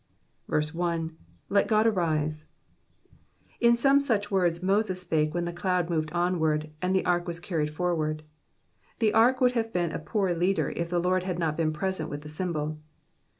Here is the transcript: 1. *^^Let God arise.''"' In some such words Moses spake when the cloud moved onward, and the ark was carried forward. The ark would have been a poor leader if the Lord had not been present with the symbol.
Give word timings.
1. 0.47 0.61
*^^Let 1.51 1.67
God 1.67 1.85
arise.''"' 1.85 2.45
In 3.59 3.75
some 3.75 3.99
such 3.99 4.31
words 4.31 4.63
Moses 4.63 4.99
spake 4.99 5.35
when 5.35 5.45
the 5.45 5.53
cloud 5.53 5.91
moved 5.91 6.11
onward, 6.11 6.71
and 6.81 6.95
the 6.95 7.05
ark 7.05 7.27
was 7.27 7.39
carried 7.39 7.69
forward. 7.69 8.23
The 8.97 9.13
ark 9.13 9.41
would 9.41 9.51
have 9.51 9.71
been 9.71 9.91
a 9.91 9.99
poor 9.99 10.33
leader 10.33 10.71
if 10.71 10.89
the 10.89 10.97
Lord 10.97 11.21
had 11.21 11.37
not 11.37 11.55
been 11.55 11.71
present 11.71 12.09
with 12.09 12.21
the 12.23 12.29
symbol. 12.29 12.79